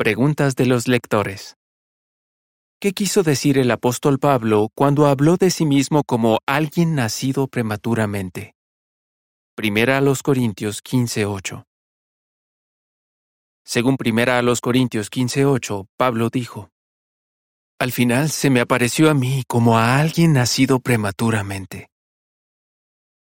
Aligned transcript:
Preguntas 0.00 0.54
de 0.54 0.64
los 0.64 0.86
lectores. 0.86 1.56
¿Qué 2.80 2.92
quiso 2.92 3.24
decir 3.24 3.58
el 3.58 3.68
apóstol 3.68 4.20
Pablo 4.20 4.68
cuando 4.76 5.08
habló 5.08 5.36
de 5.36 5.50
sí 5.50 5.66
mismo 5.66 6.04
como 6.04 6.38
alguien 6.46 6.94
nacido 6.94 7.48
prematuramente? 7.48 8.54
Primera 9.56 9.98
a 9.98 10.00
los 10.00 10.22
Corintios 10.22 10.82
15:8. 10.84 11.64
Según 13.64 13.96
Primera 13.96 14.38
a 14.38 14.42
los 14.42 14.60
Corintios 14.60 15.10
15:8, 15.10 15.88
Pablo 15.96 16.30
dijo, 16.30 16.70
Al 17.80 17.90
final 17.90 18.30
se 18.30 18.50
me 18.50 18.60
apareció 18.60 19.10
a 19.10 19.14
mí 19.14 19.42
como 19.48 19.78
a 19.78 19.98
alguien 19.98 20.32
nacido 20.32 20.78
prematuramente. 20.78 21.88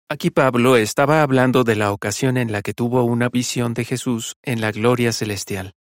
Aquí 0.08 0.30
Pablo 0.30 0.76
estaba 0.76 1.22
hablando 1.22 1.64
de 1.64 1.74
la 1.74 1.90
ocasión 1.90 2.36
en 2.36 2.52
la 2.52 2.62
que 2.62 2.72
tuvo 2.72 3.02
una 3.02 3.28
visión 3.28 3.74
de 3.74 3.84
Jesús 3.84 4.36
en 4.44 4.60
la 4.60 4.70
gloria 4.70 5.12
celestial. 5.12 5.74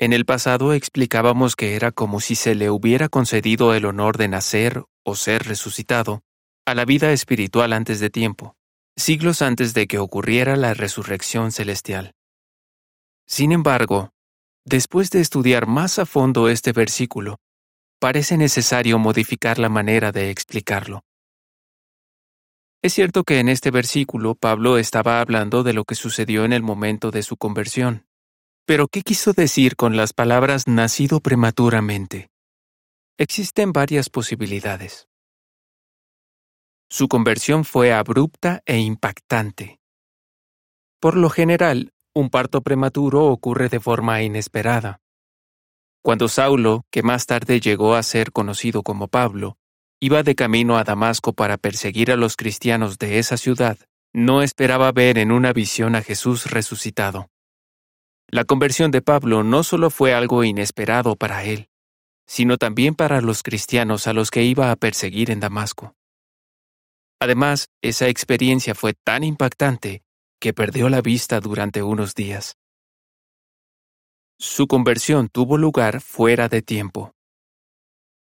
En 0.00 0.14
el 0.14 0.24
pasado 0.24 0.72
explicábamos 0.72 1.56
que 1.56 1.76
era 1.76 1.92
como 1.92 2.20
si 2.20 2.34
se 2.34 2.54
le 2.54 2.70
hubiera 2.70 3.10
concedido 3.10 3.74
el 3.74 3.84
honor 3.84 4.16
de 4.16 4.28
nacer 4.28 4.82
o 5.04 5.14
ser 5.14 5.42
resucitado 5.42 6.22
a 6.64 6.74
la 6.74 6.86
vida 6.86 7.12
espiritual 7.12 7.74
antes 7.74 8.00
de 8.00 8.08
tiempo, 8.08 8.56
siglos 8.96 9.42
antes 9.42 9.74
de 9.74 9.86
que 9.86 9.98
ocurriera 9.98 10.56
la 10.56 10.72
resurrección 10.72 11.52
celestial. 11.52 12.14
Sin 13.26 13.52
embargo, 13.52 14.14
después 14.64 15.10
de 15.10 15.20
estudiar 15.20 15.66
más 15.66 15.98
a 15.98 16.06
fondo 16.06 16.48
este 16.48 16.72
versículo, 16.72 17.36
parece 17.98 18.38
necesario 18.38 18.98
modificar 18.98 19.58
la 19.58 19.68
manera 19.68 20.12
de 20.12 20.30
explicarlo. 20.30 21.02
Es 22.80 22.94
cierto 22.94 23.24
que 23.24 23.38
en 23.38 23.50
este 23.50 23.70
versículo 23.70 24.34
Pablo 24.34 24.78
estaba 24.78 25.20
hablando 25.20 25.62
de 25.62 25.74
lo 25.74 25.84
que 25.84 25.94
sucedió 25.94 26.46
en 26.46 26.54
el 26.54 26.62
momento 26.62 27.10
de 27.10 27.22
su 27.22 27.36
conversión, 27.36 28.06
pero, 28.70 28.86
¿qué 28.86 29.02
quiso 29.02 29.32
decir 29.32 29.74
con 29.74 29.96
las 29.96 30.12
palabras 30.12 30.68
nacido 30.68 31.18
prematuramente? 31.18 32.30
Existen 33.18 33.72
varias 33.72 34.08
posibilidades. 34.10 35.08
Su 36.88 37.08
conversión 37.08 37.64
fue 37.64 37.92
abrupta 37.92 38.62
e 38.66 38.78
impactante. 38.78 39.80
Por 41.00 41.16
lo 41.16 41.30
general, 41.30 41.90
un 42.14 42.30
parto 42.30 42.60
prematuro 42.60 43.24
ocurre 43.24 43.68
de 43.68 43.80
forma 43.80 44.22
inesperada. 44.22 45.00
Cuando 46.00 46.28
Saulo, 46.28 46.84
que 46.92 47.02
más 47.02 47.26
tarde 47.26 47.58
llegó 47.58 47.96
a 47.96 48.04
ser 48.04 48.30
conocido 48.30 48.84
como 48.84 49.08
Pablo, 49.08 49.56
iba 49.98 50.22
de 50.22 50.36
camino 50.36 50.78
a 50.78 50.84
Damasco 50.84 51.32
para 51.32 51.56
perseguir 51.56 52.12
a 52.12 52.16
los 52.16 52.36
cristianos 52.36 52.98
de 52.98 53.18
esa 53.18 53.36
ciudad, 53.36 53.78
no 54.12 54.42
esperaba 54.42 54.92
ver 54.92 55.18
en 55.18 55.32
una 55.32 55.52
visión 55.52 55.96
a 55.96 56.02
Jesús 56.02 56.48
resucitado. 56.52 57.26
La 58.32 58.44
conversión 58.44 58.92
de 58.92 59.02
Pablo 59.02 59.42
no 59.42 59.64
solo 59.64 59.90
fue 59.90 60.14
algo 60.14 60.44
inesperado 60.44 61.16
para 61.16 61.42
él, 61.42 61.68
sino 62.28 62.58
también 62.58 62.94
para 62.94 63.20
los 63.20 63.42
cristianos 63.42 64.06
a 64.06 64.12
los 64.12 64.30
que 64.30 64.44
iba 64.44 64.70
a 64.70 64.76
perseguir 64.76 65.32
en 65.32 65.40
Damasco. 65.40 65.96
Además, 67.20 67.70
esa 67.82 68.06
experiencia 68.06 68.76
fue 68.76 68.94
tan 68.94 69.24
impactante 69.24 70.04
que 70.38 70.54
perdió 70.54 70.88
la 70.88 71.00
vista 71.00 71.40
durante 71.40 71.82
unos 71.82 72.14
días. 72.14 72.56
Su 74.38 74.68
conversión 74.68 75.28
tuvo 75.28 75.58
lugar 75.58 76.00
fuera 76.00 76.48
de 76.48 76.62
tiempo. 76.62 77.12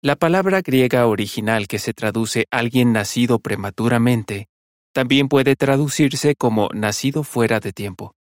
La 0.00 0.16
palabra 0.16 0.62
griega 0.62 1.06
original 1.08 1.68
que 1.68 1.78
se 1.78 1.92
traduce 1.92 2.46
alguien 2.50 2.92
nacido 2.92 3.38
prematuramente 3.38 4.48
también 4.94 5.28
puede 5.28 5.56
traducirse 5.56 6.36
como 6.36 6.70
nacido 6.72 7.22
fuera 7.22 7.60
de 7.60 7.74
tiempo. 7.74 8.14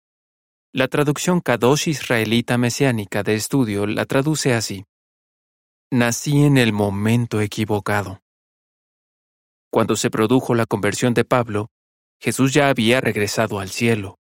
La 0.72 0.88
traducción 0.88 1.40
Kadosh 1.40 1.88
israelita 1.88 2.58
mesiánica 2.58 3.22
de 3.22 3.34
estudio 3.34 3.86
la 3.86 4.04
traduce 4.04 4.52
así. 4.52 4.84
Nací 5.90 6.42
en 6.42 6.58
el 6.58 6.72
momento 6.72 7.40
equivocado. 7.40 8.20
Cuando 9.70 9.96
se 9.96 10.10
produjo 10.10 10.54
la 10.54 10.66
conversión 10.66 11.14
de 11.14 11.24
Pablo, 11.24 11.68
Jesús 12.20 12.52
ya 12.52 12.68
había 12.68 13.00
regresado 13.00 13.60
al 13.60 13.70
cielo. 13.70 14.18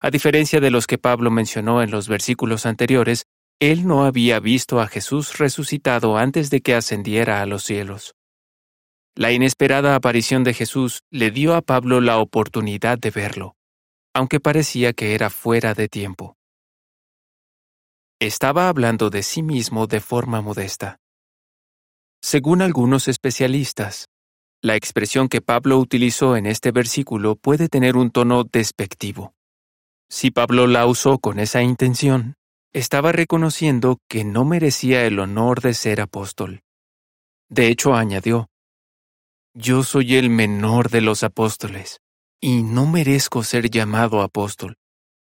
A 0.00 0.10
diferencia 0.10 0.60
de 0.60 0.70
los 0.70 0.86
que 0.86 0.98
Pablo 0.98 1.30
mencionó 1.30 1.82
en 1.82 1.90
los 1.90 2.08
versículos 2.08 2.66
anteriores, 2.66 3.24
él 3.58 3.86
no 3.86 4.04
había 4.04 4.40
visto 4.40 4.80
a 4.80 4.86
Jesús 4.86 5.38
resucitado 5.38 6.18
antes 6.18 6.50
de 6.50 6.60
que 6.60 6.74
ascendiera 6.74 7.40
a 7.40 7.46
los 7.46 7.64
cielos. 7.64 8.14
La 9.16 9.32
inesperada 9.32 9.94
aparición 9.94 10.44
de 10.44 10.54
Jesús 10.54 11.00
le 11.10 11.30
dio 11.30 11.54
a 11.54 11.62
Pablo 11.62 12.00
la 12.00 12.18
oportunidad 12.18 12.98
de 12.98 13.10
verlo 13.10 13.56
aunque 14.14 14.38
parecía 14.38 14.92
que 14.92 15.14
era 15.14 15.28
fuera 15.28 15.74
de 15.74 15.88
tiempo. 15.88 16.36
Estaba 18.20 18.68
hablando 18.68 19.10
de 19.10 19.24
sí 19.24 19.42
mismo 19.42 19.88
de 19.88 20.00
forma 20.00 20.40
modesta. 20.40 21.00
Según 22.22 22.62
algunos 22.62 23.08
especialistas, 23.08 24.06
la 24.62 24.76
expresión 24.76 25.28
que 25.28 25.42
Pablo 25.42 25.78
utilizó 25.78 26.36
en 26.36 26.46
este 26.46 26.70
versículo 26.70 27.34
puede 27.34 27.68
tener 27.68 27.96
un 27.96 28.10
tono 28.10 28.44
despectivo. 28.44 29.34
Si 30.08 30.30
Pablo 30.30 30.68
la 30.68 30.86
usó 30.86 31.18
con 31.18 31.38
esa 31.40 31.62
intención, 31.62 32.36
estaba 32.72 33.12
reconociendo 33.12 33.98
que 34.08 34.24
no 34.24 34.44
merecía 34.44 35.04
el 35.04 35.18
honor 35.18 35.60
de 35.60 35.74
ser 35.74 36.00
apóstol. 36.00 36.62
De 37.50 37.66
hecho, 37.66 37.94
añadió, 37.94 38.48
Yo 39.54 39.82
soy 39.82 40.16
el 40.16 40.30
menor 40.30 40.88
de 40.88 41.00
los 41.00 41.24
apóstoles 41.24 42.03
y 42.46 42.62
no 42.62 42.84
merezco 42.84 43.42
ser 43.42 43.70
llamado 43.70 44.20
apóstol, 44.20 44.76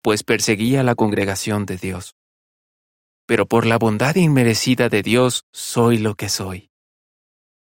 pues 0.02 0.22
perseguía 0.22 0.82
la 0.82 0.94
congregación 0.94 1.64
de 1.64 1.78
Dios. 1.78 2.14
Pero 3.24 3.46
por 3.46 3.64
la 3.64 3.78
bondad 3.78 4.16
inmerecida 4.16 4.90
de 4.90 5.02
Dios 5.02 5.46
soy 5.50 5.96
lo 5.96 6.14
que 6.14 6.28
soy. 6.28 6.68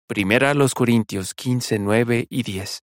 Primera 0.07 0.51
a 0.51 0.55
los 0.55 0.73
Corintios 0.73 1.33
15, 1.33 1.79
9 1.79 2.27
y 2.29 2.43
10. 2.43 2.83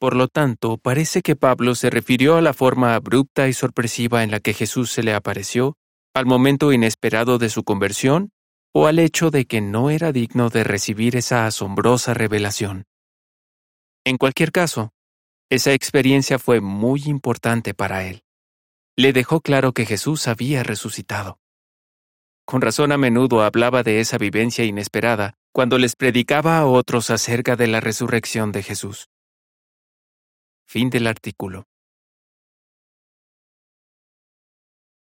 Por 0.00 0.16
lo 0.16 0.26
tanto, 0.26 0.78
parece 0.78 1.20
que 1.20 1.36
Pablo 1.36 1.74
se 1.74 1.90
refirió 1.90 2.36
a 2.36 2.40
la 2.40 2.54
forma 2.54 2.94
abrupta 2.94 3.46
y 3.46 3.52
sorpresiva 3.52 4.24
en 4.24 4.30
la 4.30 4.40
que 4.40 4.54
Jesús 4.54 4.90
se 4.90 5.02
le 5.02 5.12
apareció, 5.12 5.76
al 6.14 6.24
momento 6.24 6.72
inesperado 6.72 7.36
de 7.36 7.50
su 7.50 7.62
conversión, 7.62 8.30
o 8.72 8.86
al 8.86 9.00
hecho 9.00 9.30
de 9.30 9.44
que 9.44 9.60
no 9.60 9.90
era 9.90 10.12
digno 10.12 10.48
de 10.48 10.64
recibir 10.64 11.14
esa 11.14 11.44
asombrosa 11.44 12.14
revelación. 12.14 12.87
En 14.08 14.16
cualquier 14.16 14.52
caso, 14.52 14.94
esa 15.50 15.74
experiencia 15.74 16.38
fue 16.38 16.62
muy 16.62 17.02
importante 17.04 17.74
para 17.74 18.06
él. 18.06 18.22
Le 18.96 19.12
dejó 19.12 19.42
claro 19.42 19.74
que 19.74 19.84
Jesús 19.84 20.28
había 20.28 20.62
resucitado. 20.62 21.38
Con 22.46 22.62
razón 22.62 22.90
a 22.92 22.96
menudo 22.96 23.42
hablaba 23.42 23.82
de 23.82 24.00
esa 24.00 24.16
vivencia 24.16 24.64
inesperada 24.64 25.34
cuando 25.52 25.76
les 25.76 25.94
predicaba 25.94 26.56
a 26.56 26.64
otros 26.64 27.10
acerca 27.10 27.54
de 27.54 27.66
la 27.66 27.80
resurrección 27.80 28.50
de 28.50 28.62
Jesús. 28.62 29.10
Fin 30.66 30.88
del 30.88 31.06
artículo. 31.06 31.66